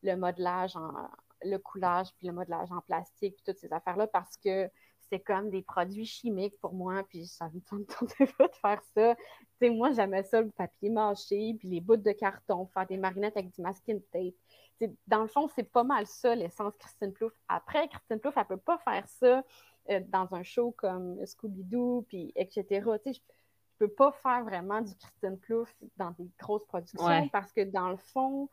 [0.03, 0.93] le modelage, en,
[1.43, 4.69] le coulage, puis le modelage en plastique, puis toutes ces affaires-là, parce que
[5.11, 9.15] c'est comme des produits chimiques pour moi, puis ça me tentait pas de faire ça.
[9.17, 12.97] Tu sais, moi, j'aimais ça, le papier mâché, puis les bouts de carton, faire des
[12.97, 14.91] marinettes avec du masking tape.
[15.07, 17.37] dans le fond, c'est pas mal ça, l'essence Christine Plouffe.
[17.49, 19.45] Après, Christine Plouffe, elle peut pas faire ça
[19.91, 22.65] euh, dans un show comme Scooby-Doo, puis etc.
[23.05, 23.21] Tu sais, je,
[23.79, 27.97] peux pas faire vraiment du Christine Plouffe dans des grosses productions parce que dans le
[27.97, 28.51] fond,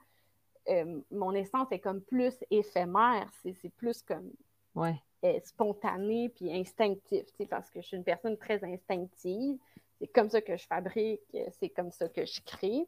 [0.69, 3.29] euh, mon essence est comme plus éphémère.
[3.43, 4.31] C'est plus comme
[4.73, 4.97] ouais
[5.43, 9.57] spontané puis instinctif, parce que je suis une personne très instinctive.
[9.99, 12.87] C'est comme ça que je fabrique, c'est comme ça que je crée.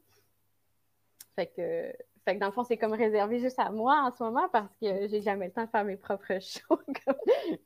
[1.34, 1.92] Fait que,
[2.24, 4.74] fait que dans le fond, c'est comme réservé juste à moi en ce moment parce
[4.76, 6.80] que j'ai jamais le temps de faire mes propres shows,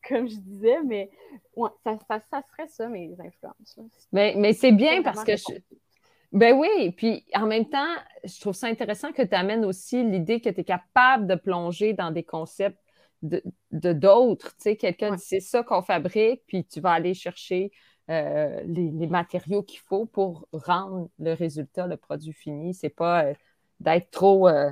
[0.09, 1.11] comme, je disais, mais
[1.57, 3.79] ouais, ça, ça, serait ça, mes influences.
[4.13, 5.45] Mais, mais c'est bien parce que je...
[6.33, 10.41] Ben oui, puis en même temps, je trouve ça intéressant que tu amènes aussi l'idée
[10.41, 12.84] que tu es capable de plonger dans des concepts
[13.25, 14.55] de d'autres.
[14.57, 17.73] Tu sais, quelqu'un dit c'est ça qu'on fabrique, puis tu vas aller chercher
[18.11, 22.75] euh, les, matériaux qu'il faut pour rendre le résultat, le produit fini.
[22.75, 23.35] C'est pas euh,
[23.81, 24.71] d'être trop, euh,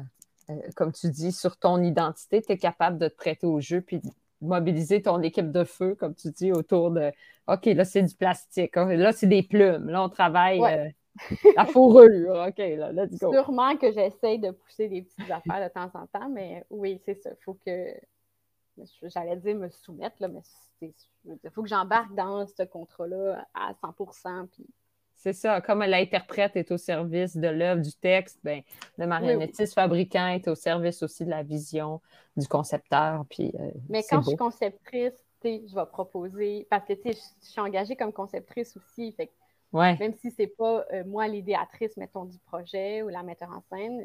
[0.77, 2.43] comme tu dis, sur ton identité.
[2.43, 4.09] Tu es capable de te prêter au jeu, puis de
[4.43, 7.11] mobiliser ton équipe de feu, comme tu dis, autour de
[7.47, 8.77] OK, là, c'est du plastique.
[8.77, 9.89] Là, c'est des plumes.
[9.89, 10.93] Là, on travaille.
[11.57, 13.33] la fourrure, OK, là, let's go.
[13.33, 17.15] Sûrement que j'essaye de pousser des petites affaires de temps en temps, mais oui, c'est
[17.15, 17.31] ça.
[17.31, 17.95] Il faut que
[19.03, 20.43] j'allais dire me soumettre, là, mais
[20.81, 24.67] il faut que j'embarque dans ce contrat-là à 100 puis...
[25.15, 28.61] C'est ça, comme l'interprète est au service de l'œuvre, du texte, ben,
[28.99, 32.01] le marionnettiste fabricant est au service aussi de la vision
[32.37, 33.25] du concepteur.
[33.31, 37.95] Puis, euh, mais quand je suis conceptrice, je vais proposer, parce que je suis engagée
[37.95, 39.31] comme conceptrice aussi, fait
[39.73, 44.05] même si c'est pas euh, moi l'idéatrice, mettons, du projet ou la metteur en scène,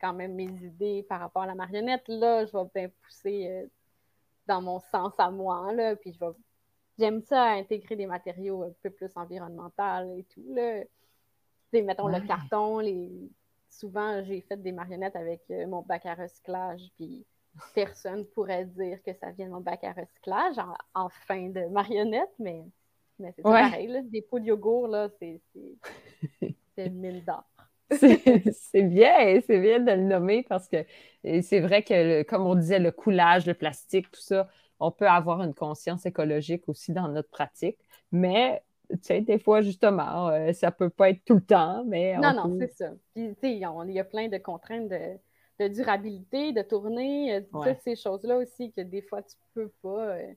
[0.00, 3.66] quand même mes idées par rapport à la marionnette, là, je vais bien pousser euh,
[4.46, 5.72] dans mon sens à moi.
[5.72, 6.18] Là, puis je
[6.98, 10.44] J'aime ça intégrer des matériaux un peu plus environnementaux et tout.
[10.54, 10.82] Là.
[11.72, 13.30] mettons le carton, les...
[13.70, 17.24] souvent j'ai fait des marionnettes avec euh, mon bac à recyclage, puis
[17.74, 20.56] personne pourrait dire que ça vient de mon bac à recyclage
[20.94, 22.62] en, fin de marionnette, mais,
[23.18, 24.04] mais c'est pareil.
[24.10, 25.40] Des pots de yogourt, là, c'est
[26.76, 27.44] une mine d'or.
[27.98, 30.84] C'est bien, c'est bien de le nommer parce que
[31.42, 34.48] c'est vrai que, comme on disait, le coulage, le plastique, tout ça,
[34.80, 37.78] on peut avoir une conscience écologique aussi dans notre pratique.
[38.10, 42.16] Mais, tu sais, des fois, justement, euh, ça peut pas être tout le temps, mais...
[42.18, 42.90] Non, non, c'est ça.
[43.14, 47.80] Puis, tu sais, il y a plein de contraintes de, durabilité, de tournée, euh, toutes
[47.84, 50.16] ces choses-là aussi que des fois, tu peux pas...
[50.16, 50.32] Euh,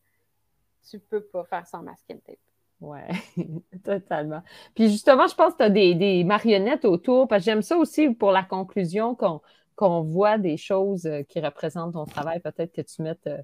[0.88, 2.38] tu peux pas faire sans masking tape.
[2.86, 3.00] Oui,
[3.84, 4.44] totalement.
[4.76, 8.12] Puis justement, je pense que tu as des, marionnettes autour, parce que j'aime ça aussi
[8.12, 12.40] pour la conclusion qu'on voit des choses euh, qui représentent ton travail.
[12.40, 13.26] Peut-être que tu mettes.
[13.26, 13.42] Euh,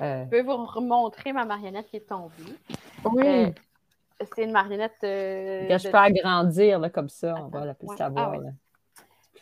[0.00, 2.32] euh, je peux vous remontrer ma marionnette qui est tombée.
[3.04, 3.52] Oui.
[4.34, 4.94] c'est une marionnette.
[5.00, 8.34] que je peux agrandir là, comme ça, on va la plus savoir.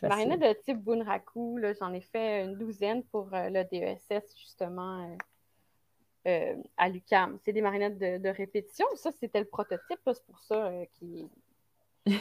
[0.01, 5.15] Ah, marionnette de type Bunraku, j'en ai fait une douzaine pour le DESS, justement.
[6.25, 7.37] Euh, à l'UCAM.
[7.43, 8.85] C'est des marionnettes de, répétition.
[8.95, 9.99] Ça, c'était le prototype.
[10.05, 11.29] C'est pour ça euh, qui,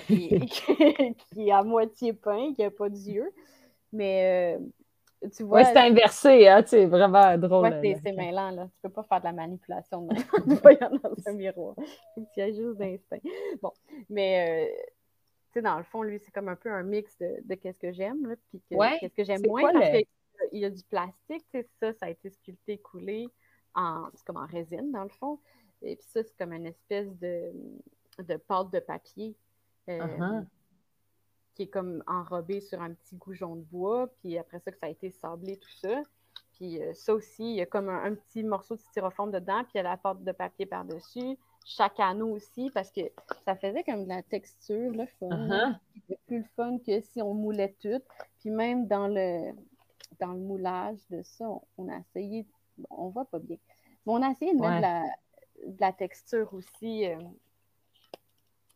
[0.08, 0.34] qui,
[1.48, 3.30] est à moitié peint, qui n'a pas d'yeux.
[3.92, 4.58] Mais
[5.22, 5.58] euh, tu vois.
[5.58, 7.68] Ouais, c'est inversé, hein, c'est vraiment drôle.
[7.68, 8.64] Ouais, c'est mêlant, là.
[8.74, 10.14] Tu peux pas faire de la manipulation de
[10.62, 11.76] voyant dans un miroir.
[12.16, 13.20] Il y a juste d'instinct.
[13.62, 13.70] Bon,
[14.10, 14.68] mais
[15.52, 17.92] tu sais, dans le fond, lui, c'est comme un peu un mix de, qu'est-ce que
[17.92, 19.72] j'aime, puis qu'est-ce que j'aime moins.
[19.72, 19.90] Parce
[20.50, 21.46] qu'il y a du plastique,
[21.78, 23.28] ça, ça a été sculpté, coulé
[23.74, 25.38] en, comme en résine, dans le fond.
[25.82, 27.52] Et puis ça, c'est comme une espèce de,
[28.18, 29.36] de pâte de papier
[29.88, 30.46] euh, uh-huh.
[31.54, 34.08] qui est comme enrobée sur un petit goujon de bois.
[34.20, 36.02] Puis après ça, que ça a été sablé, tout ça.
[36.52, 39.72] Puis euh, ça aussi, il y a comme un, petit morceau de styrofoam dedans, puis
[39.74, 41.36] il y a la pâte de papier par-dessus.
[41.64, 43.00] Chaque anneau aussi, parce que
[43.44, 45.28] ça faisait comme de la texture, là, fun.
[45.28, 45.76] Uh-huh.
[46.26, 48.00] plus le fun que si on moulait tout.
[48.40, 49.52] Puis même dans le,
[50.20, 51.46] dans le moulage de ça,
[51.78, 52.46] on a essayé
[52.90, 53.56] on voit pas bien.
[54.06, 54.80] Mais on a essayé de mettre
[55.66, 57.16] de, la, texture aussi euh,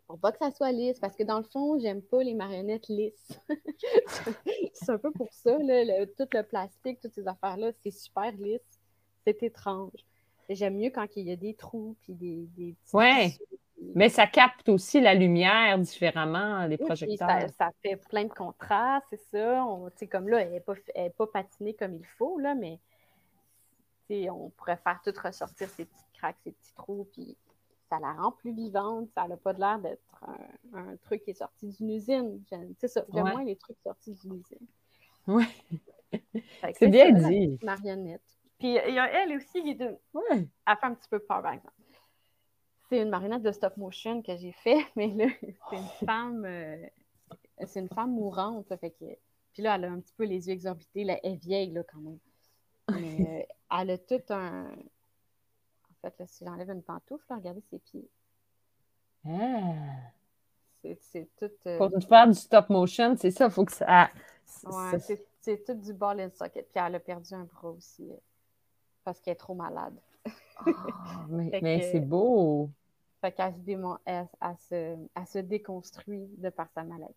[0.06, 2.88] pour pas que ça soit lisse, parce que dans le fond, j'aime pas les marionnettes
[2.88, 3.40] lisses.
[4.72, 8.80] c'est un peu pour ça, là, tout le plastique, toutes ces affaires-là, c'est super lisse.
[9.24, 10.06] C'est étrange.
[10.48, 13.40] J'aime mieux quand il y a des trous puis des, des petits
[13.96, 17.50] Mais ça capte aussi la lumière différemment, les projecteurs.
[17.58, 19.64] Ça, fait plein de contrastes, c'est ça.
[19.64, 20.74] On, comme là, elle n'est pas,
[21.18, 22.78] pas patinée comme il faut, là, mais
[24.30, 27.36] on pourrait faire tout ressortir ces petites craques, ces petits trous, puis
[27.88, 29.10] ça la rend plus vivante.
[29.14, 30.24] Ça n'a pas l'air d'être
[30.72, 32.42] un, truc qui est sorti d'une usine.
[32.78, 34.66] C'est ça, j'aime moins les trucs sortis d'une usine.
[35.26, 35.44] Oui.
[36.74, 37.58] C'est bien dit.
[37.62, 38.22] Marionnette.
[38.58, 39.98] Puis il y a elle aussi qui de...
[40.30, 41.74] elle fait un petit peu peur, par exemple.
[42.88, 45.26] C'est une marionnette de stop motion que j'ai fait, mais là,
[45.70, 46.44] c'est une femme.
[46.44, 46.86] Euh,
[47.66, 48.74] c'est une femme mourante.
[48.80, 49.04] Fait que...
[49.52, 51.04] Puis là, elle a un petit peu les yeux exorbités.
[51.04, 52.18] Là, elle est vieille, là, quand même.
[52.92, 54.66] Mais euh, elle a tout un.
[54.70, 58.08] En fait, là, si j'enlève une pantoufle, regardez ses pieds.
[59.26, 59.74] Ah.
[61.00, 61.50] C'est tout.
[61.66, 64.10] Euh, Pour faire du stop motion, c'est ça, il faut que ça.
[64.64, 64.98] Ouais,
[65.40, 66.68] c'est tout du ball and socket.
[66.72, 68.16] Puis elle a perdu un bras aussi euh,
[69.04, 69.98] parce qu'elle est trop malade.
[70.64, 70.70] Oh,
[71.28, 72.70] mais, c'est beau!
[73.20, 77.14] Fait qu'elle se, elle se déconstruit de par sa maladie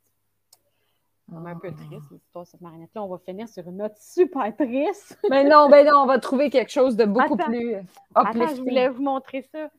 [1.34, 3.04] un peu triste, l'histoire de cette marionnette-là.
[3.04, 5.20] On va finir sur une note super triste.
[5.30, 7.78] mais non, ben non, on va trouver quelque chose de beaucoup plus
[8.16, 9.70] Attends, je voulais vous montrer ça.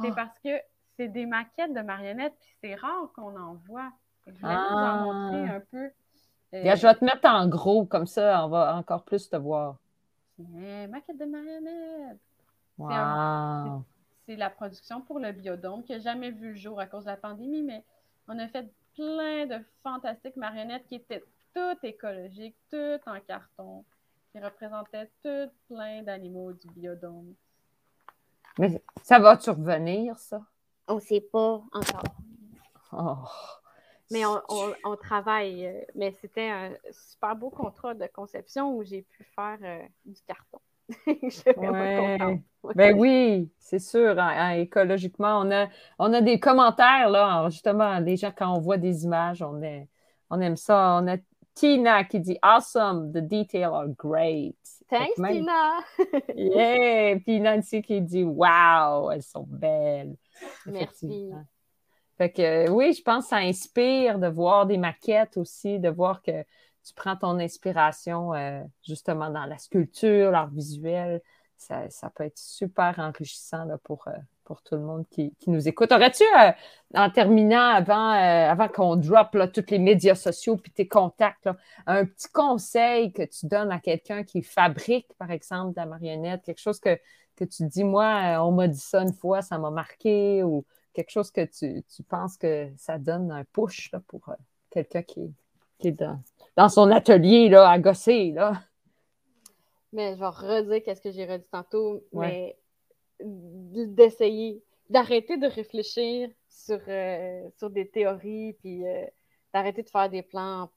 [0.00, 0.14] C'est ah.
[0.14, 0.50] parce que
[0.96, 3.90] c'est des maquettes de marionnettes, puis c'est rare qu'on en voit.
[4.26, 5.04] Je voulais vous en ah.
[5.04, 5.90] montrer un peu.
[6.54, 9.76] Euh, je vais te mettre en gros, comme ça, on va encore plus te voir.
[10.38, 12.20] maquette de marionnettes.
[12.78, 13.84] Wow.
[14.26, 17.10] C'est la production pour le biodôme qui n'a jamais vu le jour à cause de
[17.10, 17.84] la pandémie, mais
[18.28, 21.24] on a fait plein de fantastiques marionnettes qui étaient
[21.54, 23.84] toutes écologiques, toutes en carton,
[24.30, 27.34] qui représentaient tout plein d'animaux du biodôme.
[28.58, 30.42] Mais ça va-tu revenir, ça?
[30.88, 32.02] On ne sait pas encore.
[32.92, 33.16] Oh.
[34.10, 35.66] Mais on, travaille.
[35.66, 40.20] Euh, mais c'était un super beau contrat de conception où j'ai pu faire euh, du
[40.26, 40.60] carton.
[42.76, 44.18] Ben oui, c'est sûr.
[44.18, 45.66] Hein, hein, écologiquement, on a,
[45.98, 49.88] on a des commentaires, là, justement, gens, quand on voit des images, on, est,
[50.30, 51.00] on aime ça.
[51.02, 51.16] On a
[51.54, 54.56] Tina qui dit Awesome, the details are great.
[54.88, 55.80] Thanks, Tina.
[56.36, 57.18] yeah.
[57.18, 60.16] Puis Nancy qui dit Wow, elles sont belles.
[60.66, 61.30] Merci.
[62.18, 66.22] Fait que oui, je pense que ça inspire de voir des maquettes aussi, de voir
[66.22, 66.44] que
[66.84, 71.20] tu prends ton inspiration euh, justement dans la sculpture, l'art visuel.
[71.56, 75.92] Ça, peut être super enrichissant pour, euh, pour tout le monde qui, nous écoute.
[75.92, 76.50] Aurais-tu, euh,
[76.94, 81.48] en terminant, avant, avant qu'on drop là, tous les médias sociaux puis tes contacts,
[81.86, 86.42] un petit conseil que tu donnes à quelqu'un qui fabrique, par exemple, de la marionnette,
[86.42, 86.98] quelque chose que,
[87.36, 91.10] que tu dis, moi, on m'a dit ça une fois, ça m'a marqué, ou quelque
[91.10, 94.34] chose que tu, penses que ça donne un push pour
[94.68, 95.32] quelqu'un qui,
[95.78, 96.20] qui est dans,
[96.68, 98.32] son atelier là, à gosser.
[98.32, 98.62] Là.
[99.92, 102.56] Mais je vais redire qu'est-ce que j'ai redit tantôt, mais
[103.20, 109.04] d'essayer, d'arrêter de réfléchir sur, euh, sur des théories, puis euh,
[109.52, 110.70] d'arrêter de faire des plans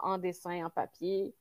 [0.00, 1.34] en, dessin, en papier.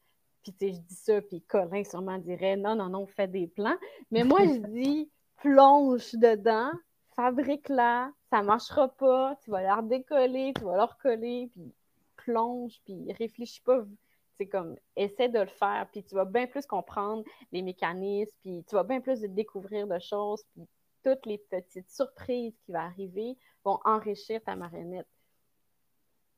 [0.44, 3.48] Puis, tu sais, je dis ça, puis Colin sûrement dirait non, non, non, fais des
[3.48, 3.78] plans.
[4.10, 5.10] Mais moi, je dis
[5.42, 6.72] plonge dedans,
[7.16, 11.74] fabrique-la, ça marchera pas, tu vas la redécoller, tu vas la recoller, puis
[12.26, 13.84] plonge, puis réfléchis pas.
[14.38, 18.64] C'est comme, essaie de le faire, puis tu vas bien plus comprendre les mécanismes, puis
[18.68, 20.68] tu vas bien plus découvrir de choses, puis
[21.04, 25.08] toutes les petites surprises qui vont arriver vont enrichir ta marionnette.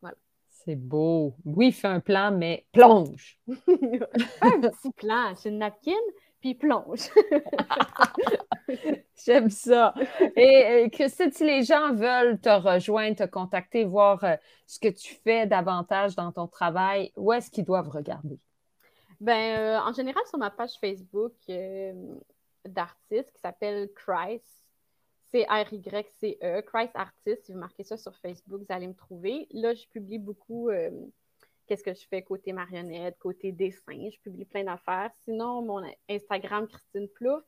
[0.02, 0.17] Voilà.
[0.50, 1.36] C'est beau.
[1.46, 3.39] Oui, fais un plan, mais plonge.
[3.48, 5.34] un petit plan.
[5.36, 5.91] C'est une napkin,
[6.39, 7.10] puis plonge.
[9.26, 9.93] J'aime ça.
[10.36, 14.36] Et Christine, si les gens veulent te rejoindre, te contacter, voir euh,
[14.67, 18.39] ce que tu fais davantage dans ton travail, où est-ce qu'ils doivent regarder?
[19.19, 21.93] Ben, euh, en général, sur ma page Facebook euh,
[22.65, 24.45] d'artiste qui s'appelle Christ,
[25.32, 27.45] C-R-Y-C-E, Christ Artist.
[27.45, 29.47] Si vous marquez ça sur Facebook, vous allez me trouver.
[29.52, 30.69] Là, je publie beaucoup
[31.65, 34.10] qu'est-ce que je fais côté marionnette, côté dessin.
[34.12, 35.12] Je publie plein d'affaires.
[35.23, 37.43] Sinon, mon Instagram, Christine Plouf,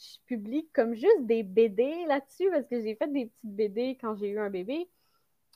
[0.00, 4.16] je publie comme juste des BD là-dessus parce que j'ai fait des petites BD quand
[4.16, 4.88] j'ai eu un bébé.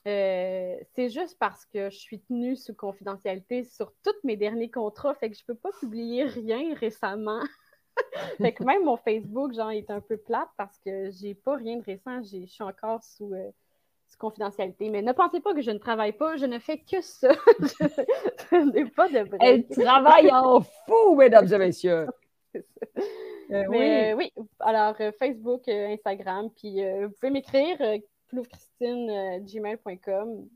[0.07, 5.15] Euh, c'est juste parce que je suis tenue sous confidentialité sur tous mes derniers contrats,
[5.15, 7.41] fait que je peux pas publier rien récemment.
[8.37, 11.77] fait que même mon Facebook, genre, est un peu plate parce que j'ai pas rien
[11.77, 12.21] de récent.
[12.21, 13.49] Je suis encore sous, euh,
[14.19, 14.89] confidentialité.
[14.89, 17.31] Mais ne pensez pas que je ne travaille pas, je ne fais que ça.
[17.59, 22.07] je n'ai pas de Elle travaille en fou, mesdames et messieurs.
[23.51, 24.13] Euh, oui.
[24.15, 24.33] oui.
[24.59, 27.77] alors euh, Facebook, euh, Instagram, puis vous pouvez m'écrire
[28.27, 30.47] ploufchristine.gmail.com.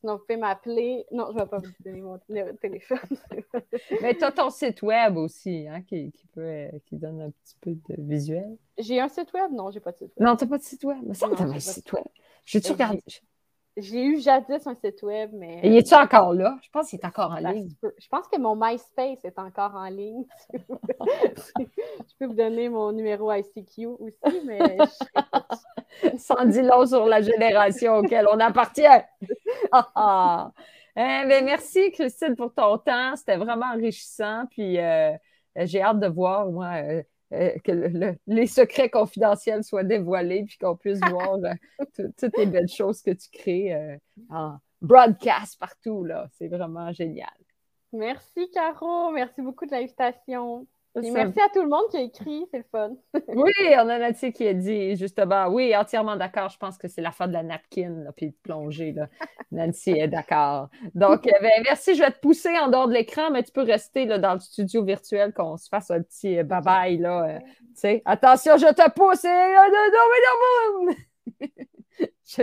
[0.00, 1.04] Sinon, vous pouvez m'appeler.
[1.12, 2.18] Non, je ne vais pas vous donner mon
[2.60, 2.98] téléphone.
[4.00, 7.72] Mais tu as ton site web aussi, hein, qui, peut, qui donne un petit peu
[7.72, 8.56] de visuel.
[8.78, 9.52] J'ai un site web?
[9.52, 10.26] Non, j'ai pas de site web.
[10.26, 11.00] Non, tu n'as pas de site web.
[11.04, 12.04] Mais ça, tu as un site web.
[12.46, 13.02] J'ai-tu regardé?
[13.76, 15.60] J'ai eu jadis un site web, mais.
[15.62, 16.58] Et est-tu encore là?
[16.62, 17.70] Je pense qu'il est encore en ligne.
[17.82, 20.24] Je pense que mon MySpace est encore en ligne.
[20.52, 24.76] je peux vous donner mon numéro ICQ aussi, mais.
[26.18, 28.82] Sans dire long sur la génération auquel on appartient.
[29.72, 30.50] Ah,
[30.96, 33.14] eh ben, merci, Christine, pour ton temps.
[33.14, 34.44] C'était vraiment enrichissant.
[34.50, 35.16] Puis euh,
[35.56, 36.72] j'ai hâte de voir, moi.
[36.82, 41.54] Euh, euh, que les secrets confidentiels soient dévoilés, puis qu'on puisse voir euh,
[42.18, 43.96] toutes les belles choses que tu crées euh,
[44.30, 46.04] en broadcast partout.
[46.04, 46.26] Là.
[46.32, 47.30] C'est vraiment génial.
[47.92, 49.10] Merci, Caro.
[49.12, 50.66] Merci beaucoup de l'invitation.
[50.96, 52.90] Et merci à tout le monde qui a écrit, c'est le fun.
[53.28, 56.48] oui, on a Nathalie qui a dit justement, oui, entièrement d'accord.
[56.48, 58.92] Je pense que c'est la fin de la napkin, puis de plonger.
[58.92, 59.08] Là.
[59.52, 60.68] Nancy est d'accord.
[60.94, 61.94] Donc, euh, ben, merci.
[61.94, 64.40] Je vais te pousser en dehors de l'écran, mais tu peux rester là, dans le
[64.40, 67.00] studio virtuel qu'on se fasse un petit euh, bye-bye.
[67.00, 67.38] Là,
[67.84, 69.22] euh, Attention, je te pousse.
[72.26, 72.42] je...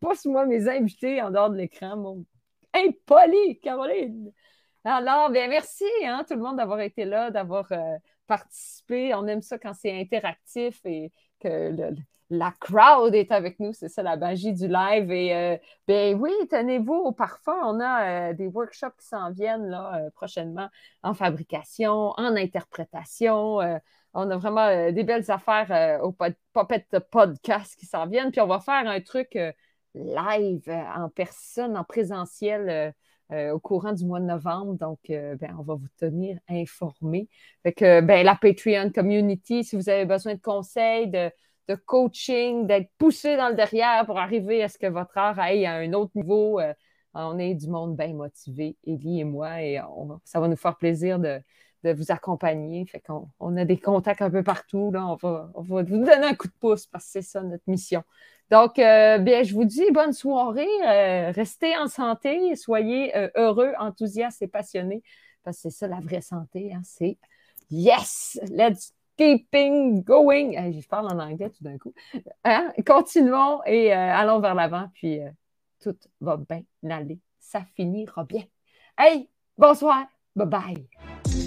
[0.00, 2.24] Pousse-moi mes invités en dehors de l'écran, mon
[2.74, 4.32] impoli, Caroline.
[4.88, 7.96] Alors, bien, merci hein, tout le monde d'avoir été là, d'avoir euh,
[8.28, 9.12] participé.
[9.14, 11.74] On aime ça quand c'est interactif et que
[12.30, 13.72] la crowd est avec nous.
[13.72, 15.10] C'est ça la magie du live.
[15.10, 15.56] Et euh,
[15.88, 17.56] bien oui, tenez-vous au parfum.
[17.64, 20.68] On a euh, des workshops qui s'en viennent là, prochainement
[21.02, 23.58] en fabrication, en interprétation.
[24.14, 28.30] on a vraiment des belles affaires au Puppet Podcast qui s'en viennent.
[28.30, 29.36] Puis on va faire un truc
[29.96, 32.94] live en personne, en présentiel
[33.32, 34.74] euh, au courant du mois de novembre.
[34.74, 37.28] Donc, euh, ben, on va vous tenir informés.
[37.62, 41.30] Fait que, ben, la Patreon Community, si vous avez besoin de conseils, de,
[41.86, 45.74] coaching, d'être poussé dans le derrière pour arriver à ce que votre art aille à
[45.74, 46.72] un autre niveau, euh,
[47.14, 49.80] on est du monde bien motivé, Evie et moi, et
[50.22, 51.18] ça va nous faire plaisir
[51.84, 52.86] de, vous accompagner.
[52.86, 54.90] Fait qu'on on a des contacts un peu partout.
[54.92, 55.06] Là.
[55.06, 57.64] On, va, on va vous donner un coup de pouce parce que c'est ça notre
[57.66, 58.02] mission.
[58.50, 60.68] Donc, euh, bien, je vous dis bonne soirée.
[60.86, 65.02] Euh, restez en santé, soyez euh, heureux, enthousiastes et passionnés,
[65.42, 66.72] parce que c'est ça la vraie santé.
[66.72, 67.18] Hein, c'est
[67.70, 70.52] yes, let's keeping going.
[70.70, 71.92] je parle en anglais tout d'un coup.
[72.44, 75.20] Hein, continuons et allons vers l'avant, puis
[75.80, 77.18] tout va bien aller.
[77.40, 78.44] Ça finira bien.
[78.96, 80.06] Hey, bonsoir.
[80.36, 81.45] Bye bye.